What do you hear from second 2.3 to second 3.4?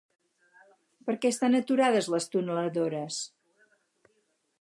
tuneladores?